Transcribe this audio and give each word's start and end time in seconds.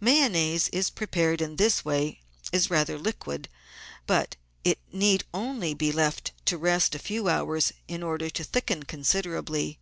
Mayonnaise 0.00 0.68
prepared 0.94 1.40
in 1.40 1.56
this 1.56 1.84
way 1.84 2.20
is 2.52 2.70
rather 2.70 2.96
liquid, 2.96 3.48
but 4.06 4.36
it 4.62 4.78
need 4.92 5.24
only 5.34 5.74
be 5.74 5.90
left 5.90 6.30
to 6.44 6.56
rest 6.56 6.94
a 6.94 6.98
few 7.00 7.26
hours 7.28 7.72
in 7.88 8.04
order 8.04 8.30
to 8.30 8.44
thicken 8.44 8.84
con 8.84 9.00
siderably. 9.00 9.78